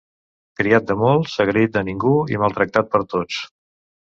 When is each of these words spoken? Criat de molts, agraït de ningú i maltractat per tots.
Criat 0.61 0.87
de 0.91 0.95
molts, 1.01 1.35
agraït 1.45 1.75
de 1.75 1.83
ningú 1.91 2.15
i 2.37 2.41
maltractat 2.45 2.91
per 2.97 3.03
tots. 3.15 3.45